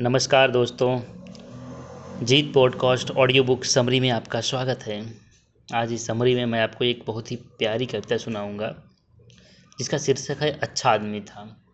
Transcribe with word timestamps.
नमस्कार 0.00 0.50
दोस्तों। 0.50 1.00
Jeet 2.22 2.52
podcast 2.54 3.10
audio 3.10 3.44
book 3.44 3.64
summary 3.64 4.00
में 4.00 4.10
आपका 4.10 4.40
स्वागत 4.40 4.82
है। 4.82 5.14
आज 5.74 5.92
इस 5.92 6.06
समरी 6.06 6.34
में 6.34 6.46
मैं 6.46 6.60
आपको 6.60 6.84
एक 6.84 7.04
बहुत 7.06 7.30
ही 7.30 7.36
प्यारी 7.36 7.86
कविता 7.86 8.16
सुनाऊँगा, 8.16 8.82
जिसका 9.78 9.98
शीर्षक 9.98 10.36
है 10.40 10.58
अच्छा 10.62 10.90
आदमी 10.90 11.20
था। 11.20 11.64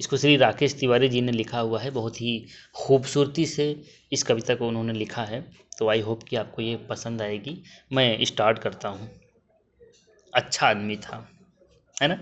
इसको 0.00 0.16
श्री 0.16 0.36
राकेश 0.36 0.74
तिवारी 0.74 1.08
जी 1.08 1.20
ने 1.20 1.32
लिखा 1.32 1.60
हुआ 1.60 1.80
है, 1.80 1.90
बहुत 1.90 2.20
ही 2.20 2.46
खूबसूरती 2.74 3.46
से 3.46 3.82
इस 4.12 4.22
कविता 4.22 4.54
को 4.54 4.68
उन्होंने 4.68 4.92
लिखा 4.92 5.24
है। 5.24 5.52
तो 5.78 5.88
आई 5.88 6.00
होप 6.00 6.22
कि 6.22 6.36
आपको 6.36 6.62
ये 6.62 6.76
पसंद 6.76 7.22
आएगी। 7.22 7.62
मैं 7.92 8.24
स्टार्ट 8.24 8.58
करता 8.58 8.88
हूँ। 8.88 9.10
अच्छा 10.34 10.66
आदमी 10.66 10.96
था, 10.96 11.28
है 12.02 12.08
ना? 12.08 12.20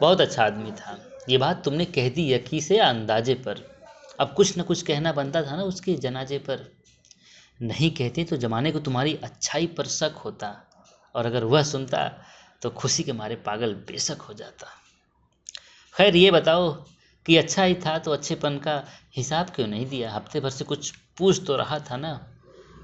बहुत 0.00 0.20
अच्छा 0.20 0.44
आदमी 0.44 0.72
था। 0.72 1.10
ये 1.28 1.38
बात 1.38 1.64
तुमने 1.64 1.84
कह 1.84 2.08
दी 2.08 2.32
यकी 2.32 2.60
से 2.60 2.78
अंदाजे 2.78 3.34
पर। 3.34 3.79
अब 4.20 4.32
कुछ 4.36 4.56
ना 4.56 4.62
कुछ 4.62 4.82
कहना 4.82 5.12
बनता 5.12 5.42
था 5.42 5.56
ना 5.56 5.62
उसके 5.62 5.94
जनाजे 5.96 6.38
पर। 6.38 6.66
नहीं 7.60 7.90
कहते 7.90 8.24
तो 8.24 8.36
जमाने 8.36 8.70
को 8.72 8.80
तुम्हारी 8.80 9.14
अच्छाई 9.24 9.66
पर 9.66 9.86
शक 9.86 10.20
होता 10.24 10.48
और 11.14 11.26
अगर 11.26 11.44
वह 11.44 11.62
सुनता 11.62 12.08
तो 12.62 12.70
खुशी 12.70 13.02
के 13.02 13.12
मारे 13.12 13.36
पागल 13.36 13.74
बेशक 13.88 14.20
हो 14.20 14.34
जाता। 14.34 14.66
खैर, 15.94 16.16
ये 16.16 16.30
बताओ 16.30 16.70
कि 17.26 17.36
अच्छा 17.36 17.64
ही 17.64 17.74
था 17.76 17.98
तो 17.98 18.12
अच्छेपन 18.12 18.56
का 18.58 18.82
हिसाब 19.16 19.50
क्यों 19.50 19.66
नहीं 19.66 19.86
दिया? 19.86 20.12
हफ़्ते 20.12 20.40
भर 20.40 20.50
से 20.50 20.64
कुछ 20.64 20.90
पूछ 21.18 21.46
तो 21.46 21.56
रहा 21.56 21.78
था 21.80 21.96
ना 21.96 22.12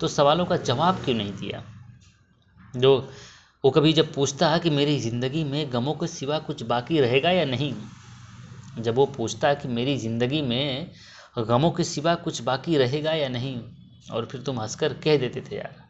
तो 0.00 0.08
सवालों 0.08 0.46
का 0.46 0.56
जवाब 0.56 1.04
क्यों 1.04 1.16
नहीं 1.16 1.32
दिया? 1.32 1.62
जो 2.76 2.96
वो 3.64 3.70
कभी 3.70 3.92
जब 3.92 4.12
पूछता 4.14 4.48
है 4.48 4.60
कि 4.60 4.70
मेरी 4.70 4.98
ज़िंदगी 5.00 5.44
में 5.44 5.72
गमों 5.72 5.94
के 5.94 6.06
सिवा 6.06 6.38
कुछ 6.38 6.62
बाकी 6.62 7.00
रहेगा 7.00 7.30
या 7.30 7.44
नहीं? 7.44 7.74
जब 8.78 8.94
वो 8.94 9.06
पूछता 9.06 9.48
है 9.48 9.56
कि 9.56 9.68
मेरी 9.68 9.96
ज़िंदगी 9.98 10.42
में 10.42 10.90
गमों 11.42 11.70
के 11.70 11.84
सिवा 11.84 12.14
कुछ 12.14 12.42
बाकी 12.42 12.76
रहेगा 12.76 13.12
या 13.12 13.28
नहीं? 13.28 13.62
और 14.12 14.26
फिर 14.26 14.40
तुम 14.40 14.60
हंसकर 14.60 14.94
कह 14.94 15.16
देते 15.16 15.40
थे 15.40 15.56
यार 15.56 15.84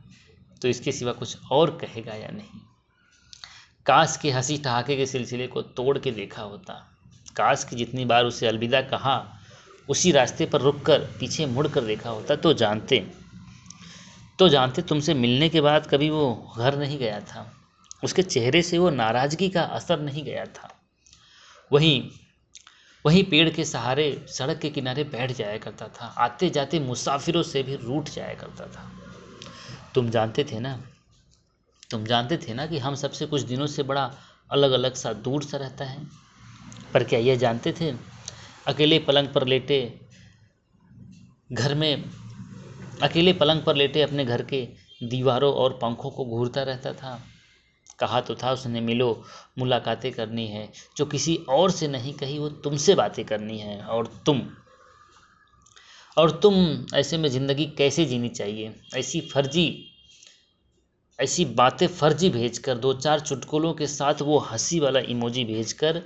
तो 0.63 0.69
इसके 0.69 0.93
सिवा 0.93 1.13
कुछ 1.13 1.37
और 1.53 1.71
कहेगा 1.71 2.15
या 2.15 2.29
नहीं? 2.29 2.61
काश 3.87 4.17
के 4.17 4.31
हँसी 4.31 4.59
ठहाके 4.59 4.97
के 4.97 5.07
सिलसिले 5.07 5.47
को 5.47 5.63
तोड़ 5.63 5.99
के 5.99 6.11
देखा 6.11 6.43
होता। 6.43 6.75
काश 7.37 7.65
की 7.65 7.77
जितनी 7.77 8.05
बार 8.05 8.25
उसे 8.25 8.47
अलविदा 8.47 8.83
कहा, 8.83 9.39
उसी 9.89 10.13
रास्ते 10.13 10.47
पर 10.47 10.61
रुक 10.61 10.83
कर 10.83 10.99
पीछे 10.99 11.47
मुड़ 11.47 11.69
कर 11.69 11.85
देखा 11.85 12.11
होता 12.11 12.37
तो 12.37 12.53
जानते। 12.53 13.11
तो 14.39 14.49
जानते 14.49 14.83
तुमसे 14.83 15.15
मिलने 15.15 15.49
के 15.49 15.61
बाद 15.61 15.87
कभी 15.87 16.11
वो 16.11 16.55
घर 16.59 16.79
नहीं 16.79 16.99
गया 16.99 17.21
था। 17.21 17.53
उसके 18.05 18.23
चेहरे 18.23 18.63
से 18.63 18.79
वो 18.79 18.91
नाराज़गी 18.91 19.49
का 19.49 19.63
असर 19.63 20.01
नहीं 20.01 20.25
गया 20.25 20.45
था। 20.45 20.75
वहीं 21.73 22.11
वहीं 23.07 23.25
पेड़ 23.25 23.51
के 23.51 23.65
सहारे, 23.65 24.27
सड़क 24.29 24.59
के 24.59 24.71
किनारे 24.71 25.05
बैठ 25.05 25.33
जाया 25.33 25.59
करता 25.59 25.89
था। 25.89 26.07
आते 26.07 26.51
जाते 26.51 26.81
मुसाफिरों 26.81 27.43
से 27.43 27.63
भी 27.63 27.77
रूठ 27.77 28.11
जाया 28.11 28.35
करता 28.35 28.67
था। 28.67 28.93
तुम 29.95 30.11
जानते 30.11 30.45
थे 30.45 30.59
ना? 30.59 30.83
तुम 31.91 32.05
जानते 32.05 32.37
थे 32.37 32.55
ना 32.55 32.67
कि 32.67 32.79
हम 32.79 32.95
सबसे 32.95 33.27
कुछ 33.27 33.43
दिनों 33.43 33.67
से 33.67 33.83
बड़ा 33.83 34.15
अलग 34.51 34.71
अलग 34.71 34.95
सा 34.95 35.13
दूर 35.13 35.43
सा 35.43 35.57
रहता 35.57 35.85
है? 35.85 36.07
पर 36.95 37.05
क्या 37.05 37.19
यह 37.19 37.37
जानते 37.37 37.73
थे? 37.73 37.95
अकेले 38.67 38.99
पलंग 38.99 39.29
पर 39.29 39.47
लेटे 39.47 40.01
घर 41.53 41.75
में, 41.75 42.05
अकेले 43.03 43.33
पलंग 43.33 43.63
पर 43.63 43.77
लेटे 43.77 44.03
अपने 44.03 44.25
घर 44.25 44.43
के 44.43 44.69
दीवारों 45.03 45.55
और 45.55 45.73
पंखों 45.73 46.11
को 46.11 46.25
घूरता 46.25 46.63
रहता 46.63 46.93
था। 46.93 47.23
कहा 47.99 48.21
तो 48.21 48.35
था, 48.35 48.53
उसने, 48.53 48.81
मिलो, 48.81 49.25
मुलाकातें 49.59 50.13
करनी 50.13 50.47
है। 50.47 50.73
जो 50.97 51.07
किसी 51.07 51.37
और 51.37 51.71
से 51.71 51.89
नहीं 51.89 52.15
कही, 52.15 52.39
वो 52.39 52.49
तुमसे 52.49 52.95
बातें 52.95 53.25
करनी 53.25 53.59
है, 53.59 53.83
और 53.83 54.23
तुम। 54.27 54.43
और 56.19 56.31
तुम, 56.31 56.87
ऐसे 56.95 57.19
में 57.19 57.29
ज़िंदगी 57.29 57.67
कैसे 57.67 58.05
जीनी 58.05 58.29
चाहिए? 58.29 58.81
ऐसी 58.97 59.21
फर्जी, 59.21 59.93
ऐसी 61.21 61.45
बातें 61.45 61.87
फर्जी 61.87 62.31
भेजकर 62.31 62.79
दो 62.79 62.93
चार 62.93 63.21
चुटकुलों 63.21 63.75
के 63.75 63.87
साथ 63.87 64.15
वो 64.23 64.39
हँसी 64.39 64.81
वाला 64.81 65.01
इमोजी 65.01 65.45
भेजकर, 65.45 66.03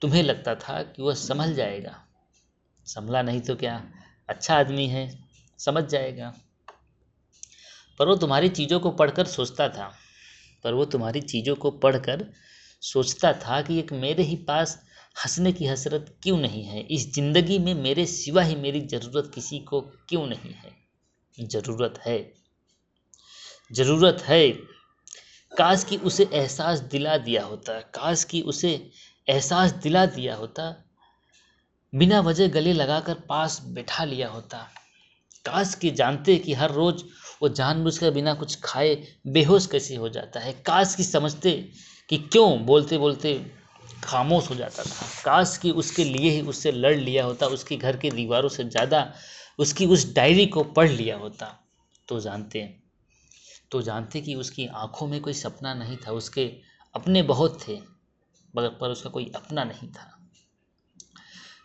तुम्हें 0.00 0.22
लगता 0.22 0.54
था 0.54 0.82
कि 0.82 1.02
वह 1.02 1.14
संभल 1.14 1.54
जाएगा। 1.54 2.04
संभला 2.86 3.22
नहीं 3.22 3.40
तो 3.40 3.56
क्या? 3.56 3.84
अच्छा 4.28 4.58
आदमी 4.58 4.86
है, 4.86 5.18
समझ 5.58 5.84
जाएगा। 5.84 6.34
पर 7.98 8.08
वो 8.08 8.16
तुम्हारी 8.16 8.48
चीज़ों 8.48 8.80
को 8.80 8.90
पढ़कर 8.90 9.26
सोचता 9.26 9.68
था। 9.68 9.92
पर 10.68 10.74
वो 10.74 10.84
तुम्हारी 10.84 11.20
चीज़ों 11.20 11.54
को 11.54 11.70
पढ़कर 11.70 12.32
सोचता 12.82 13.32
था 13.32 13.62
कि 13.62 13.78
एक 13.78 13.92
मेरे 13.92 14.22
ही 14.22 14.36
पास 14.36 14.82
हंसने 15.24 15.52
की 15.52 15.66
हसरत 15.66 16.18
क्यों 16.22 16.38
नहीं 16.38 16.64
है? 16.64 16.80
इस 16.80 17.14
ज़िंदगी 17.14 17.58
में 17.58 17.74
मेरे 17.74 18.06
सिवा 18.06 18.42
ही 18.42 18.56
मेरी 18.56 18.80
ज़रूरत 18.80 19.30
किसी 19.34 19.58
को 19.58 19.80
क्यों 19.80 20.26
नहीं 20.26 20.52
है? 20.52 20.76
ज़रूरत 21.40 22.00
है। 22.06 22.32
ज़रूरत 23.72 24.22
है। 24.22 24.50
काश 25.56 25.84
की 25.84 25.96
उसे 25.96 26.30
एहसास 26.32 26.80
दिला 26.80 27.18
दिया 27.18 27.44
होता। 27.44 27.80
काश 27.80 28.24
की 28.24 28.42
उसे 28.42 28.90
एहसास 29.28 29.72
दिला 29.72 30.06
दिया 30.06 30.36
होता। 30.36 30.84
बिना 31.94 32.20
वजह 32.20 32.48
गले 32.48 32.72
लगाकर 32.72 33.14
पास 33.14 33.62
बैठा 33.64 34.04
लिया 34.04 34.28
होता। 34.28 34.58
काश 35.44 35.74
के 35.74 35.90
जानते 35.90 36.36
कि 36.36 36.52
हर 36.52 36.72
रोज़ 36.72 37.04
वो 37.42 37.48
जानबूझकर 37.48 38.10
बिना 38.10 38.34
कुछ 38.34 38.58
खाए 38.64 38.94
बेहोश 39.26 39.66
कैसे 39.66 39.96
हो 39.96 40.08
जाता 40.08 40.40
है? 40.40 40.52
काश 40.66 40.94
की 40.94 41.04
समझते 41.04 41.52
कि 42.08 42.18
क्यों 42.18 42.66
बोलते 42.66 42.98
बोलते 42.98 43.34
खामोश 44.04 44.50
हो 44.50 44.54
जाता 44.54 44.82
था। 44.82 45.06
काश 45.24 45.56
कि 45.56 45.70
उसके 45.70 46.04
लिए 46.04 46.30
ही 46.30 46.40
उससे 46.40 46.72
लड़ 46.72 46.96
लिया 46.96 47.24
होता, 47.24 47.46
उसके 47.46 47.76
घर 47.76 47.96
की 47.96 48.10
दीवारों 48.10 48.48
से 48.48 48.64
ज़्यादा 48.64 49.12
उसकी 49.58 49.86
उस 49.86 50.12
डायरी 50.14 50.46
को 50.46 50.62
पढ़ 50.64 50.90
लिया 50.90 51.16
होता। 51.16 51.46
तो 52.08 52.20
जानते 52.20 52.68
तो 53.70 53.82
जानते 53.82 54.20
कि 54.20 54.34
उसकी 54.34 54.66
आँखों 54.66 55.06
में 55.06 55.20
कोई 55.20 55.32
सपना 55.32 55.74
नहीं 55.74 55.96
था, 55.96 56.12
उसके 56.12 56.50
अपने 56.94 57.22
बहुत 57.22 57.58
थे, 57.68 57.78
मगर 58.56 58.68
पर 58.68 58.90
उसका 58.90 59.10
कोई 59.10 59.32
अपना 59.36 59.64
नहीं 59.64 59.88
था। 59.88 60.14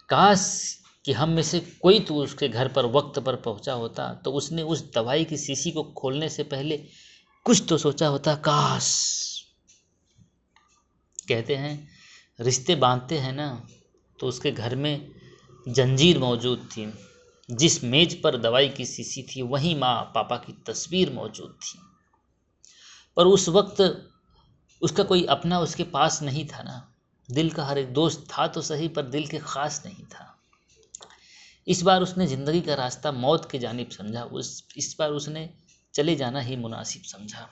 काश 0.10 0.80
कि 1.06 1.14
हम 1.14 1.30
में 1.30 1.44
से 1.44 1.59
कोई 1.81 2.00
तो 2.00 2.16
उसके 2.16 2.47
घर 2.50 2.68
पर 2.68 2.86
वक्त 2.86 3.19
पर 3.19 3.36
पहुँचा 3.36 3.74
होता 3.74 4.14
तो 4.14 4.31
उसने 4.31 4.62
उस 4.64 4.84
दवाई 4.94 5.25
की 5.25 5.38
शीशी 5.38 5.72
को 5.72 5.84
खोलने 5.84 6.30
से 6.30 6.44
पहले 6.44 6.78
कुछ 7.46 7.64
तो 7.69 7.78
सोचा 7.78 8.08
होता, 8.08 8.36
काश। 8.36 8.90
कहते 11.28 11.56
हैं, 11.56 11.90
रिश्ते 12.40 12.75
बांधते 12.75 13.18
हैं 13.18 13.34
ना 13.34 13.68
तो 14.19 14.28
उसके 14.28 14.52
घर 14.52 14.75
में 14.75 15.12
जंजीर 15.69 16.19
मौजूद 16.19 16.69
थी। 16.72 16.94
जिस 17.50 17.84
मेज 17.84 18.22
पर 18.22 18.38
दवाई 18.38 18.69
की 18.69 18.86
शीशी 18.86 19.24
थी, 19.24 19.42
वहीं 19.42 19.75
माँ 19.80 20.12
पापा 20.16 20.38
की 20.38 20.53
तस्वीर 20.68 21.13
मौजूद 21.13 21.58
थी। 21.62 21.80
पर 23.18 23.25
उस 23.25 23.50
वक्त 23.50 24.09
उसका 24.81 25.03
कोई 25.03 25.25
अपना 25.25 25.59
उसके 25.59 25.84
पास 25.84 26.22
नहीं 26.22 26.46
था 26.47 26.63
ना। 26.63 26.94
दिल 27.31 27.50
का 27.50 27.66
हर 27.66 27.78
एक 27.78 27.94
दोस्त 27.94 28.28
था 28.30 28.47
तो 28.47 28.62
सही, 28.62 28.88
पर 28.88 29.02
दिल 29.02 29.28
के 29.28 29.40
खास 29.40 29.84
नहीं 29.86 30.03
था। 30.06 30.33
इस 31.68 31.81
बार 31.81 32.01
उसने 32.01 32.28
ज़िंदगी 32.28 32.62
का 32.62 32.74
रास्ता 32.74 33.12
मौत 33.12 33.51
की 33.51 33.59
जानिब 33.59 33.90
समझा। 33.90 34.24
उस, 34.24 34.68
इस 34.78 34.96
बार 35.00 35.09
उसने 35.09 35.50
चले 35.94 36.16
जाना 36.16 36.40
ही 36.40 36.56
मुनासिब 36.56 37.03
समझा। 37.03 37.50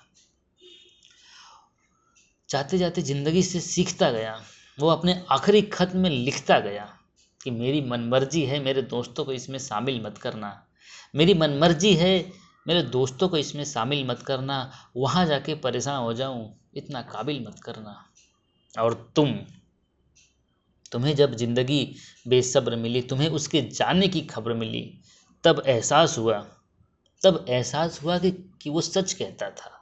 जाते 2.50 2.78
जाते 2.78 3.02
ज़िंदगी 3.02 3.44
से 3.44 3.60
सीखता 3.60 4.12
गया। 4.12 4.42
वो 4.80 4.88
अपने 4.88 5.24
आखिरी 5.32 5.62
खत 5.62 5.92
में 5.96 6.10
लिखता 6.10 6.60
गया 6.60 6.98
कि 7.42 7.52
मेरी 7.52 7.82
मनमर्जी 7.82 8.46
है, 8.46 8.60
मेरे 8.60 8.82
दोस्तों 8.82 9.26
को 9.26 9.34
इसमें 9.34 9.60
शामिल 9.60 10.02
मत 10.02 10.18
करना। 10.18 10.68
मेरी 11.16 11.34
मनमर्जी 11.34 11.94
है, 11.94 12.32
मेरे 12.68 12.82
दोस्तों 12.84 13.30
को 13.30 13.38
इसमें 13.38 13.64
शामिल 13.66 14.08
मत 14.08 14.22
करना। 14.22 14.72
वहाँ 14.98 15.26
जाके 15.26 15.56
परेशान 15.56 16.04
हो 16.04 16.14
जाऊँ, 16.14 16.60
इतना 16.76 17.02
काबिल 17.02 17.46
मत 17.48 17.60
करना। 17.60 18.06
और 18.82 19.14
तुम 19.16 19.40
तुम्हें 20.92 21.16
जब 21.16 21.36
ज़िंदगी 21.36 21.96
बेसब्र 22.28 22.76
मिली, 22.76 23.02
तुम्हें 23.02 23.30
उसके 23.30 23.62
जाने 23.62 24.08
की 24.08 24.22
खबर 24.22 24.54
मिली, 24.54 25.00
तब 25.44 25.64
एहसास 25.66 26.18
हुआ। 26.18 26.48
तब 27.24 27.46
एहसास 27.50 28.00
हुआ 28.04 28.18
कि 28.18 28.32
कि 28.32 28.70
वो 28.70 28.82
सच 28.82 29.14
कहता 29.14 29.50
था। 29.50 29.80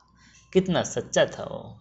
कितना 0.53 0.83
सच्चा 0.83 1.25
था 1.25 1.44
वो। 1.44 1.79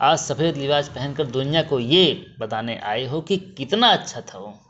आज 0.00 0.18
सफ़ेद 0.18 0.56
लिबास 0.56 0.88
पहनकर 0.88 1.26
दुनिया 1.26 1.62
को 1.62 1.80
ये 1.80 2.26
बताने 2.40 2.76
आए 2.76 3.06
हो 3.06 3.20
कि 3.20 3.36
कितना 3.36 3.88
अच्छा 3.88 4.20
था 4.20 4.38
वो। 4.38 4.60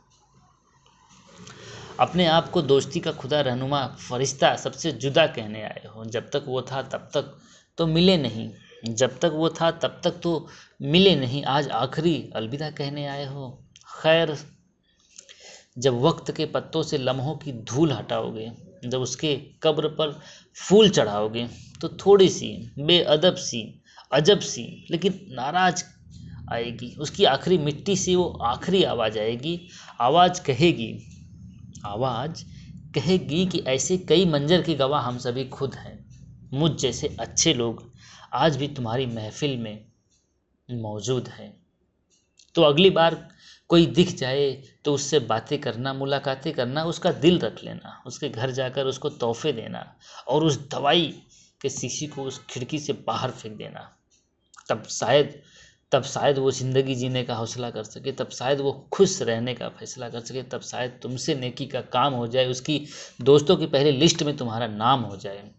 अपने 1.99 2.25
आप 2.25 2.49
को 2.49 2.61
दोस्ती 2.61 2.99
का 2.99 3.11
खुदा 3.11 3.41
रहनुमा 3.41 3.87
फरिश्ता 3.87 4.55
सबसे 4.55 4.91
जुदा 4.91 5.27
कहने 5.27 5.63
आए 5.63 5.87
हो। 5.95 6.05
जब 6.05 6.29
तक 6.29 6.45
वो 6.47 6.61
था, 6.61 6.81
तब 6.81 7.09
तक 7.13 7.37
तो 7.77 7.87
मिले 7.87 8.17
नहीं। 8.17 8.51
जब 8.89 9.19
तक 9.19 9.31
वो 9.33 9.49
था, 9.49 9.71
तब 9.71 10.01
तक 10.03 10.11
तो 10.11 10.47
मिले 10.81 11.15
नहीं। 11.15 11.43
आज 11.43 11.69
आखिरी 11.69 12.31
अलविदा 12.35 12.69
कहने 12.69 13.07
आए 13.07 13.25
हो। 13.25 13.64
खैर, 13.95 14.35
जब 15.77 15.99
वक्त 16.01 16.31
के 16.31 16.45
पत्तों 16.45 16.83
से 16.83 16.97
लम्हों 16.97 17.35
की 17.35 17.51
धूल 17.63 17.91
हटाओगे, 17.91 18.51
जब 18.85 19.01
उसके 19.01 19.35
कब्र 19.63 19.87
पर 19.89 20.19
फूल 20.57 20.89
चढ़ाओगे 20.89 21.47
तो 21.81 21.89
थोड़ी 21.97 22.29
सी, 22.29 22.49
बेअदब 22.79 23.35
सी, 23.35 23.61
अजब 24.11 24.39
सी, 24.39 24.85
लेकिन 24.91 25.19
नाराज़ 25.31 25.83
आएगी। 26.51 26.95
उसकी 26.99 27.25
आखिरी 27.25 27.57
मिट्टी 27.57 27.95
से 27.95 28.15
वो 28.15 28.27
आखिरी 28.43 28.83
आवाज़ 28.83 29.17
आएगी। 29.19 29.59
आवाज़ 30.01 30.41
कहेगी 30.41 30.91
आवाज़ 31.85 32.43
कहेगी 32.95 33.45
कि 33.45 33.59
ऐसे 33.67 33.97
कई 33.99 34.25
मंजर 34.25 34.61
के 34.61 34.73
गवाह 34.75 35.01
हम 35.01 35.17
सभी 35.17 35.45
खुद 35.45 35.75
हैं, 35.75 35.97
मुझ 36.53 36.71
जैसे 36.71 37.15
अच्छे 37.19 37.53
लोग 37.53 37.83
आज 38.33 38.57
भी 38.57 38.67
तुम्हारी 38.67 39.05
महफिल 39.05 39.57
में 39.57 39.85
मौजूद 40.69 41.27
हैं। 41.29 41.53
तो 42.55 42.61
अगली 42.61 42.89
बार 42.89 43.15
कोई 43.69 43.85
दिख 43.87 44.15
जाए 44.15 44.51
तो 44.85 44.93
उससे 44.93 45.19
बातें 45.21 45.59
करना, 45.61 45.93
मुलाकातें 45.93 46.51
करना, 46.53 46.83
उसका 46.83 47.11
दिल 47.11 47.39
रख 47.39 47.63
लेना, 47.63 48.01
उसके 48.05 48.29
घर 48.29 48.51
जाकर 48.51 48.85
उसको 48.85 49.09
तोहफे 49.09 49.51
देना 49.53 49.85
और 50.27 50.43
उस 50.43 50.57
दवाई 50.69 51.07
के 51.61 51.69
शीशी 51.69 52.07
को 52.07 52.23
उस 52.23 52.39
खिड़की 52.49 52.79
से 52.79 52.93
बाहर 53.07 53.31
फेंक 53.31 53.57
देना। 53.57 53.89
तब 54.69 54.83
शायद 54.91 55.41
तब 55.91 56.03
शायद 56.03 56.37
वो 56.37 56.51
ज़िंदगी 56.51 56.95
जीने 56.95 57.23
का 57.23 57.35
हौसला 57.35 57.69
कर 57.69 57.83
सके, 57.83 58.11
तब 58.11 58.29
शायद 58.29 58.59
वो 58.59 58.71
खुश 58.93 59.21
रहने 59.21 59.53
का 59.53 59.67
फैसला 59.69 60.09
कर 60.09 60.19
सके, 60.19 60.43
तब 60.43 60.61
शायद 60.61 60.99
तुमसे 61.03 61.35
नेकी 61.35 61.65
का 61.65 61.81
काम 61.81 62.13
हो 62.13 62.27
जाए, 62.27 62.45
उसकी 62.45 62.85
दोस्तों 63.21 63.57
की 63.57 63.65
पहले 63.65 63.91
लिस्ट 63.91 64.23
में 64.23 64.35
तुम्हारा 64.37 64.67
नाम 64.67 65.01
हो 65.01 65.17
जाए। 65.17 65.49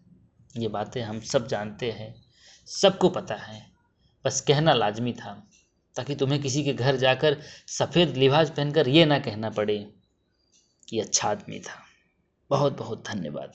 ये 0.55 0.67
बातें 0.67 1.01
हम 1.01 1.19
सब 1.21 1.47
जानते 1.47 1.91
हैं, 1.91 2.13
सबको 2.67 3.09
पता 3.09 3.35
है, 3.35 3.65
बस 4.25 4.41
कहना 4.41 4.73
लाजमी 4.73 5.13
था। 5.13 5.31
ताकि 5.97 6.15
तुम्हें 6.15 6.41
किसी 6.41 6.63
के 6.63 6.73
घर 6.73 6.95
जाकर 6.95 7.37
सफ़ेद 7.67 8.17
लिबास 8.17 8.49
पहनकर 8.49 8.87
ये 8.87 9.05
ना 9.05 9.19
कहना 9.19 9.49
पड़े 9.49 9.77
कि 10.89 10.99
अच्छा 10.99 11.29
आदमी 11.29 11.59
था। 11.59 11.83
बहुत 12.49 12.77
बहुत 12.77 13.03
धन्यवाद। 13.07 13.51